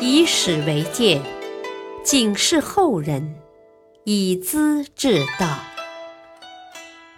[0.00, 1.22] 以史为鉴，
[2.04, 3.34] 警示后人，
[4.04, 5.58] 以资治道。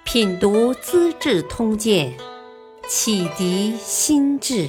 [0.05, 2.13] 品读《资治通鉴》，
[2.89, 4.69] 启迪心智。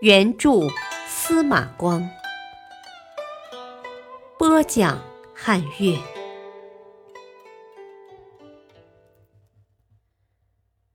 [0.00, 0.68] 原著
[1.08, 2.08] 司马光，
[4.38, 5.02] 播讲
[5.34, 5.98] 汉乐。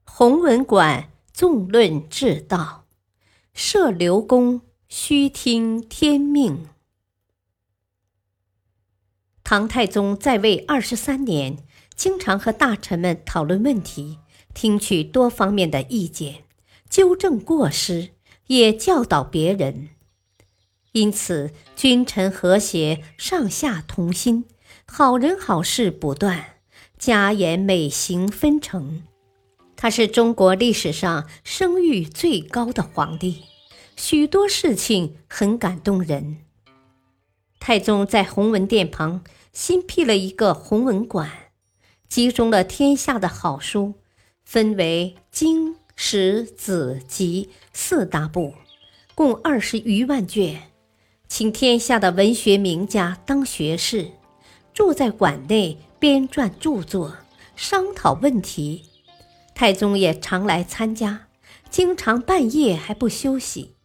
[0.06, 2.83] 弘文馆纵论治道，
[3.54, 6.66] 设刘公须听天命。
[9.44, 11.58] 唐太宗在位二十三年，
[11.94, 14.18] 经常和大臣们讨论问题，
[14.52, 16.42] 听取多方面的意见，
[16.90, 18.10] 纠正过失，
[18.48, 19.90] 也教导别人。
[20.90, 24.46] 因此，君臣和谐，上下同心，
[24.84, 26.56] 好人好事不断，
[26.98, 29.04] 家言美行纷呈。
[29.84, 33.42] 他是中国历史上声誉最高的皇帝，
[33.96, 36.38] 许多事情很感动人。
[37.60, 41.30] 太宗在弘文殿旁新辟了一个弘文馆，
[42.08, 43.92] 集中了天下的好书，
[44.42, 48.54] 分为经、史、子、集四大部，
[49.14, 50.62] 共二十余万卷，
[51.28, 54.12] 请天下的文学名家当学士，
[54.72, 57.18] 住在馆内编撰著作，
[57.54, 58.86] 商讨问题。
[59.54, 61.28] 太宗也常来参加，
[61.70, 63.76] 经常半夜还不休息。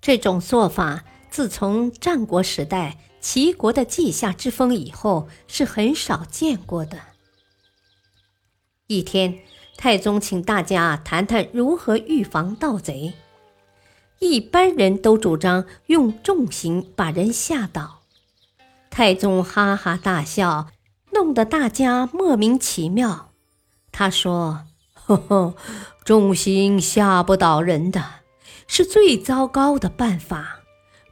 [0.00, 1.04] 这种做法。
[1.30, 6.98] 自从战国时代齐国的稷下之风以后，是很少见过的。
[8.86, 9.40] 一天，
[9.76, 13.12] 太宗请大家谈谈如何预防盗贼。
[14.20, 18.00] 一般人都主张用重刑把人吓倒，
[18.88, 20.68] 太宗哈哈大笑，
[21.12, 23.32] 弄得大家莫名其妙。
[23.92, 24.66] 他说
[25.08, 25.54] ：“呵呵，
[26.04, 28.04] 重刑吓不倒人的，
[28.66, 30.60] 是最糟糕的办法。”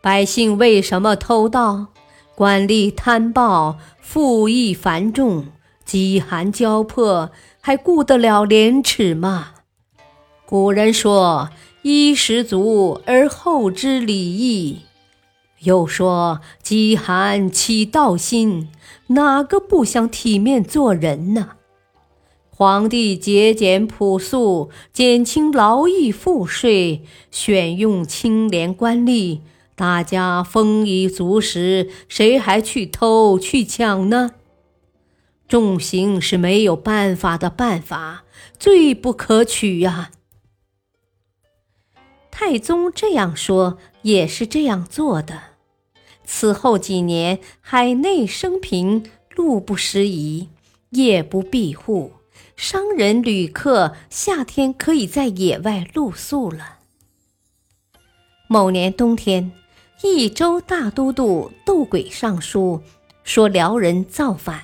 [0.03, 1.87] 百姓为什么偷盗？
[2.35, 5.47] 官吏贪暴，赋役繁重，
[5.87, 7.31] 饥寒交迫，
[7.63, 9.55] 还顾得了廉耻吗？
[10.45, 11.49] 古人说
[11.81, 14.83] ：“衣食足而后知礼义。”
[15.61, 18.69] 又说：“饥寒起盗心。”
[19.09, 21.53] 哪个不想体面做人呢？
[22.59, 29.41] 皇帝节俭朴素，减轻劳役赋税，选用清廉官吏。
[29.75, 34.31] 大家丰衣足食，谁还去偷去抢呢？
[35.47, 38.25] 重刑是没有办法的办法，
[38.59, 40.11] 最不可取呀。
[42.31, 45.43] 太宗这样说，也是这样做的。
[46.25, 50.49] 此后几年，海内升平，路不拾遗，
[50.93, 52.13] 夜不闭户，
[52.57, 56.79] 商人旅客夏天可以在野外露宿了。
[58.49, 59.53] 某年冬天。
[60.03, 62.83] 益州大都督窦轨上书
[63.25, 64.63] 说辽人造反，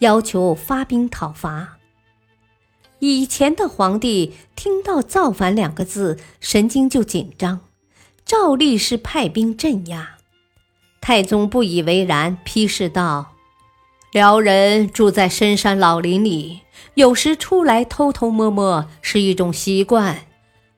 [0.00, 1.78] 要求发兵讨伐。
[2.98, 7.60] 以前的皇帝听到“造反”两个字，神经就紧张，
[8.26, 10.18] 照例是派兵镇压。
[11.00, 13.33] 太宗不以为然，批示道
[14.14, 16.60] ：“辽人住在深山老林里，
[16.94, 20.18] 有时出来偷偷摸摸是一种习惯，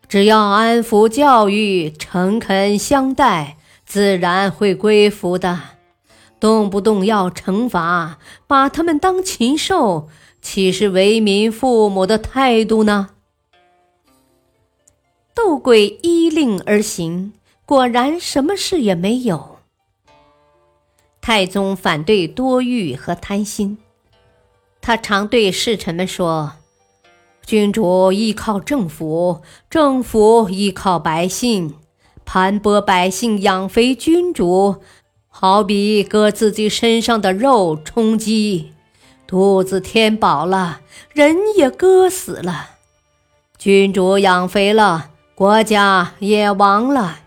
[0.08, 5.60] 只要安抚教育，诚恳相待。”自然会归服的，
[6.40, 10.08] 动不动要惩罚，把他们当禽兽，
[10.40, 13.10] 岂是为民父母的态度呢？
[15.34, 17.34] 窦轨依令而行，
[17.66, 19.55] 果然什么事也没有。
[21.26, 23.78] 太宗反对多欲和贪心，
[24.80, 26.52] 他常对侍臣们说
[27.44, 31.74] ：“君主依靠政府，政府依靠百姓。”
[32.24, 34.76] 盘剥百姓，养肥君主，
[35.28, 38.70] 好比割自己身上的肉充饥，
[39.26, 40.82] 肚子填饱了，
[41.12, 42.70] 人也割死了。
[43.58, 47.18] 君主养肥了，国家也亡了。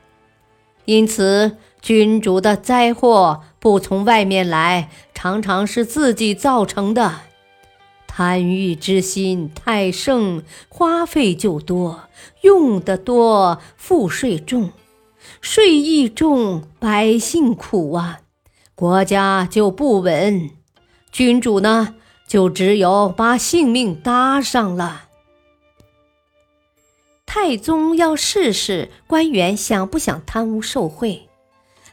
[0.85, 7.21] 因此，君主的灾祸不从外面来，常常是自己造成的。
[8.07, 12.01] 贪欲之心太盛，花费就多，
[12.41, 14.71] 用得多，赋税重。
[15.41, 18.21] 税益重，百姓苦啊，
[18.75, 20.49] 国家就不稳。
[21.11, 21.95] 君主呢，
[22.27, 25.03] 就只有把性命搭上了。
[27.25, 31.28] 太宗要试试官员想不想贪污受贿，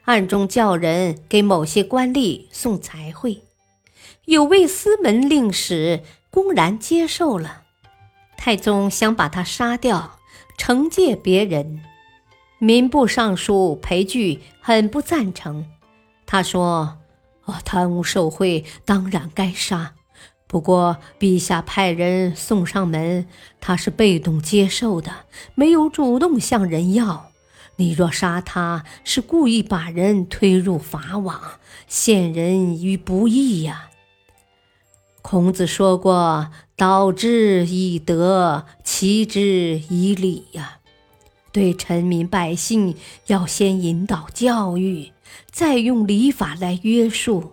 [0.07, 3.43] 暗中叫人给某些官吏送财贿。
[4.27, 7.63] 有位司门令史公然接受了，
[8.37, 10.19] 太宗想把他杀掉，
[10.57, 11.83] 惩戒别人。
[12.59, 15.67] 民部尚书裴矩很不赞成，
[16.25, 16.99] 他说
[17.47, 19.95] ：“哦，贪污受贿当然该杀，
[20.47, 23.27] 不过陛下派人送上门，
[23.61, 25.11] 他是被动接受的，
[25.57, 27.33] 没有主动向人要。
[27.77, 31.41] 你若杀他，是故意把人推入法网，
[31.87, 33.91] 陷人于不义呀。”
[35.23, 40.79] 孔子说过：“导之以德，齐之以礼呀。”
[41.53, 42.95] 对臣民百姓
[43.29, 45.13] 要先引导教育，
[45.51, 47.53] 再用礼法来约束。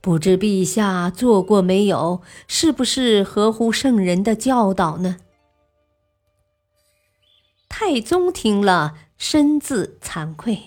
[0.00, 2.20] 不知陛下做过没有？
[2.46, 5.16] 是不是合乎圣人的教导呢？
[7.68, 10.60] 太宗听了，深自惭愧，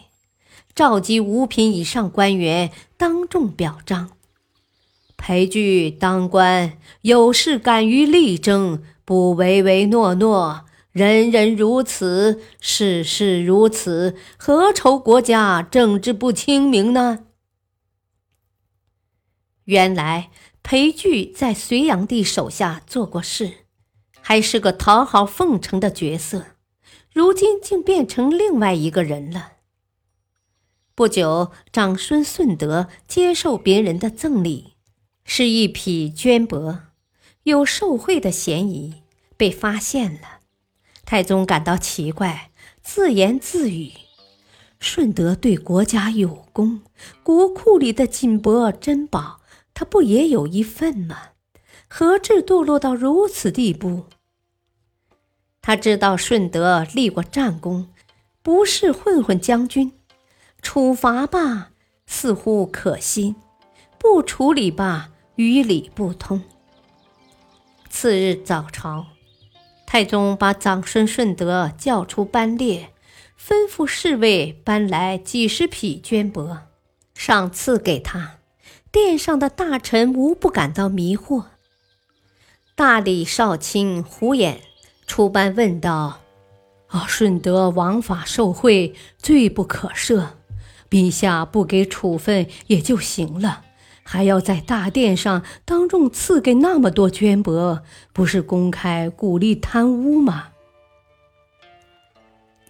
[0.75, 4.11] 召集五品以上官员，当众表彰。
[5.15, 10.65] 裴矩当官，有事敢于力争，不唯唯诺诺。
[10.91, 17.19] 人人如此，事事如此，何愁国家政治不清明呢？
[19.63, 20.29] 原来
[20.61, 23.53] 裴矩在隋炀帝手下做过事，
[24.19, 26.50] 还是个讨好奉承的角色，
[27.13, 29.53] 如今竟变成另外一个人了。
[30.95, 34.73] 不久，长孙顺德接受别人的赠礼，
[35.25, 36.79] 是一匹绢帛，
[37.43, 39.03] 有受贿的嫌疑，
[39.35, 40.39] 被发现了。
[41.05, 43.91] 太宗感到奇怪，自言自语
[44.79, 46.81] ：“顺德对国家有功，
[47.23, 49.41] 国库里的锦帛珍宝，
[49.73, 51.17] 他不也有一份吗？
[51.89, 54.05] 何至堕落到如此地步？”
[55.61, 57.87] 他知道顺德立过战功，
[58.41, 59.91] 不是混混将军，
[60.61, 61.71] 处罚吧，
[62.05, 63.35] 似乎可信；
[63.99, 66.41] 不处理吧，于理不通。
[67.89, 69.05] 次日早朝。
[69.85, 72.93] 太宗把长孙顺德叫出班列，
[73.37, 76.59] 吩咐侍卫搬来几十匹绢帛，
[77.13, 78.37] 赏赐给他。
[78.89, 81.45] 殿上的大臣无不感到迷惑。
[82.73, 84.59] 大理少卿胡衍
[85.11, 86.21] 出班问道
[86.87, 90.25] ：“啊，顺德枉法受贿，罪不可赦，
[90.89, 93.65] 陛下不给处分也就行了。”
[94.07, 97.81] 还要在大殿上当众赐给那么多绢帛，
[98.13, 100.51] 不是公开鼓励贪污吗？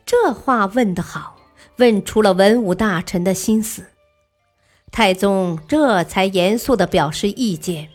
[0.03, 1.37] 这话问得好，
[1.77, 3.85] 问出了文武大臣的心思。
[4.91, 7.89] 太宗这才严肃地表示意见：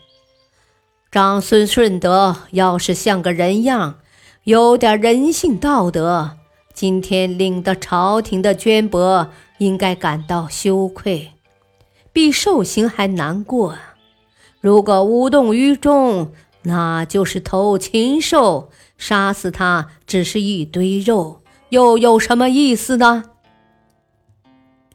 [1.11, 3.99] 长孙顺德要是像个人样，
[4.47, 6.37] 有点人性道德，
[6.73, 9.27] 今天领的朝廷的绢帛，
[9.57, 11.33] 应该感到羞愧。
[12.13, 13.77] 比受刑还难过。
[14.61, 23.25] 如果无动于衷，那就是偷禽兽，杀死他只是一堆肉，又有什么意思呢？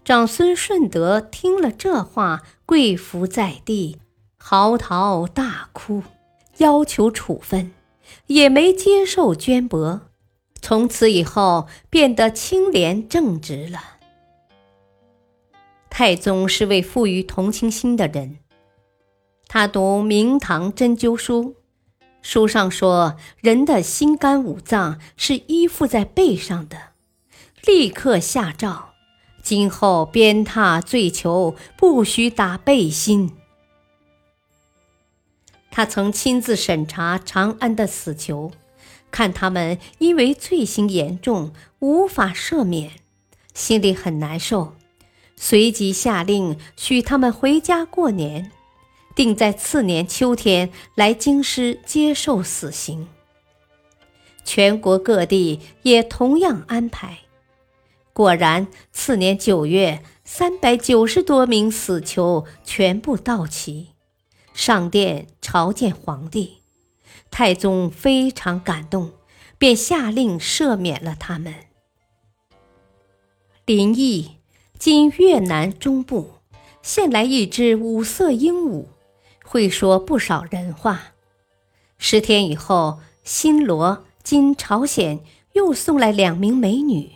[0.02, 3.98] 长孙顺德听了这话，跪伏在地，
[4.38, 6.02] 嚎啕大哭，
[6.56, 7.70] 要求处分，
[8.26, 10.00] 也没接受绢帛。
[10.60, 13.80] 从此以后，变得清廉正直了。
[15.90, 18.38] 太宗是位富于同情心的人，
[19.48, 21.44] 他读《明堂针灸书》，
[22.22, 26.78] 书上说，人的心肝五脏是依附在背上的，
[27.66, 28.90] 立刻下诏，
[29.42, 33.32] 今后鞭挞罪囚不许打背心。
[35.72, 38.52] 他曾亲自审查长安的死囚，
[39.10, 42.90] 看他们因为罪行严重无法赦免，
[43.54, 44.74] 心里很难受。
[45.34, 48.52] 随即下令许他们回家过年，
[49.16, 53.08] 定在次年秋天来京师接受死刑。
[54.44, 57.20] 全国各地也同样安排。
[58.12, 63.88] 果然，次年九月，三百九十多名死囚全部到齐，
[64.52, 66.62] 上殿朝见皇帝。
[67.30, 69.10] 太宗非常感动，
[69.58, 71.54] 便下令赦免了他们。
[73.66, 74.38] 林毅。
[74.78, 76.30] 今越南中部，
[76.82, 78.86] 现来一只五色鹦鹉，
[79.44, 81.12] 会说不少人话。
[81.98, 85.20] 十天以后，新罗（今朝鲜）
[85.52, 87.10] 又送来两名美女。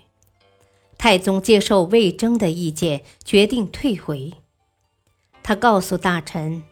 [0.98, 4.34] 太宗接受魏征的意见，决定退回。
[5.42, 6.62] 他告诉大臣：“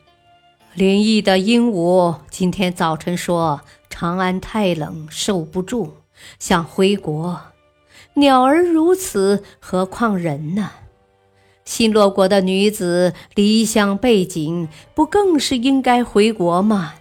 [0.75, 5.93] 林异的鹦鹉今天早晨说长安太冷，受不住，
[6.41, 7.41] 想回国。
[8.15, 10.73] 鸟儿如此，何况人呢？”
[11.65, 16.95] 新罗国的女子离乡背井，不更是应该回国吗？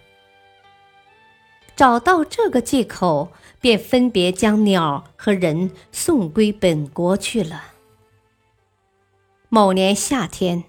[1.75, 7.63] 找到这个借口，便分别将鸟和人送归本国去了。
[9.49, 10.63] 某年夏天，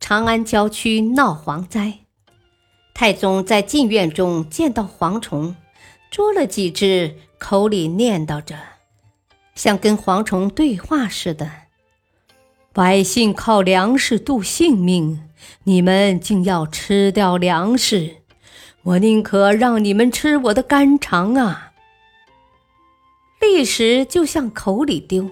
[0.00, 1.98] 长安郊区闹蝗灾，
[3.00, 5.56] 太宗在禁院中见到蝗虫，
[6.10, 8.54] 捉了几只，口里念叨着，
[9.54, 11.50] 像跟蝗虫对话似的
[12.74, 15.22] ：“百姓靠粮食度性命，
[15.64, 18.16] 你们竟要吃掉粮食！
[18.82, 21.72] 我宁可让你们吃我的肝肠啊！”
[23.40, 25.30] 立时就向口里丢，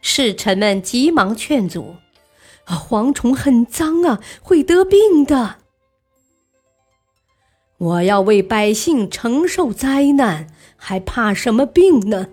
[0.00, 1.96] 侍臣们急忙劝阻
[2.66, 5.56] ：“蝗虫很脏啊，会得病的。
[7.78, 12.28] 我要为百姓承受灾难，还怕什么病呢？”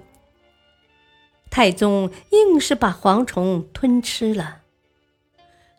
[1.50, 4.64] 太宗硬是把蝗虫吞吃了。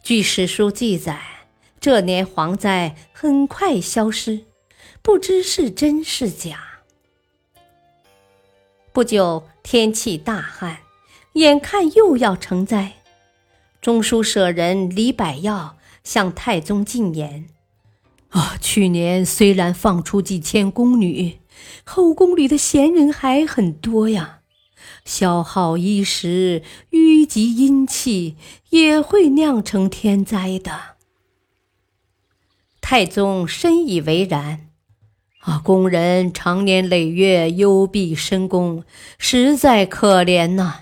[0.02, 1.20] 据史书记载，
[1.80, 4.44] 这年蝗灾很快消失，
[5.02, 6.62] 不知是真是假。
[8.92, 10.78] 不久，天气大旱，
[11.35, 12.92] 眼看又要成灾。
[13.82, 17.49] 中书舍人李百药向太宗进言
[18.30, 21.38] ：“啊，去年虽然放出几千宫女，
[21.85, 24.40] 后宫里的闲人还很多呀，
[25.04, 28.37] 消耗衣食，淤积阴气，
[28.71, 30.97] 也会酿成天灾的。”
[32.83, 34.68] 太宗深以为然。
[35.40, 38.83] 啊，宫人长年累月幽闭深宫，
[39.16, 40.80] 实在可怜呐！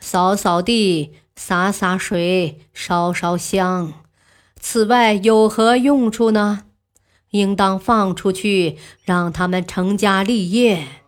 [0.00, 4.03] 扫扫地，洒洒水，烧烧香，
[4.66, 6.64] 此外有何用处呢？
[7.32, 11.02] 应当放出去，让他们成家立业。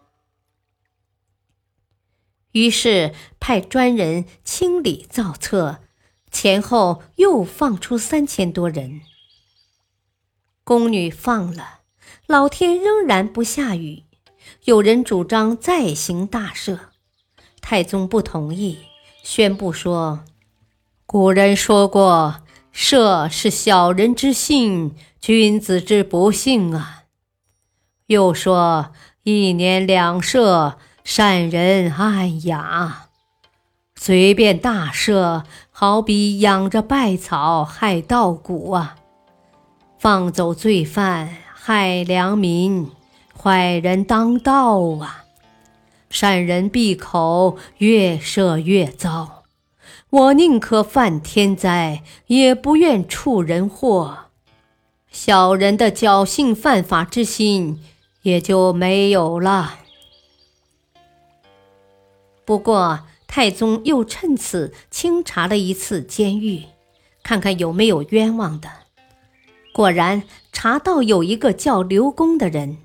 [2.53, 5.79] 于是派专人清理造册，
[6.31, 9.01] 前后又放出三千多人。
[10.63, 11.81] 宫女放了。
[12.27, 14.05] 老天仍然不下雨，
[14.65, 16.79] 有人主张再行大赦，
[17.63, 18.81] 太宗不同意，
[19.23, 20.25] 宣布说
[21.07, 22.43] ：“古人说过，
[22.77, 27.05] 赦是小人之幸，君子之不幸啊。”
[28.07, 28.93] 又说
[29.25, 33.07] ：“一年两赦，善人安雅，
[33.97, 38.97] 随便大赦，好比养着败草害稻谷啊，
[39.99, 42.93] 放走罪犯。”害良民，
[43.37, 45.25] 坏人当道啊！
[46.11, 49.36] 善人闭口，越赦越糟。
[50.17, 54.31] 我宁可犯天灾，也不愿触人祸。
[55.11, 57.83] 小人的侥幸犯法之心
[58.23, 59.81] 也就没有了。
[62.47, 66.63] 不过，太宗又趁此清查了一次监狱，
[67.23, 68.71] 看看有没有冤枉的。
[69.75, 72.79] 果然查到有一个叫刘公的人，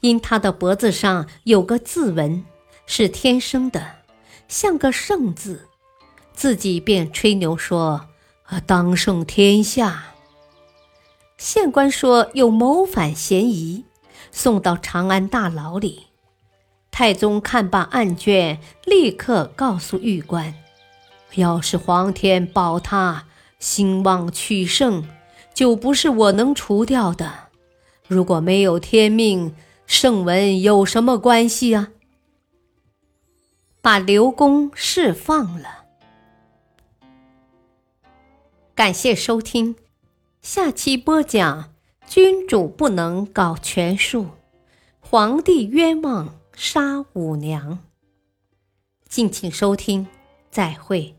[0.00, 2.44] 因他的脖子上有个字纹，
[2.84, 3.98] 是天生的，
[4.48, 5.68] 像个圣字，
[6.34, 8.08] 自己便吹牛说
[8.44, 10.14] ：“啊，当胜天下。”
[11.38, 13.84] 县官说有谋反嫌疑，
[14.30, 16.08] 送到长安大牢里。
[16.90, 20.54] 太宗看罢案卷，立刻告诉狱官
[21.34, 23.26] ：“要是皇天保他，
[23.58, 25.08] 兴旺取胜。”
[25.54, 27.32] 就不是我能除掉的。
[28.08, 29.54] 如果没有天命，
[29.86, 31.90] 圣文有什么关系啊？
[33.80, 35.83] 把刘公释放了。
[38.74, 39.76] 感谢收听，
[40.42, 41.72] 下期播讲：
[42.08, 44.30] 君主不能搞权术，
[44.98, 47.78] 皇帝冤枉杀五娘。
[49.08, 50.08] 敬请收听，
[50.50, 51.14] 再会。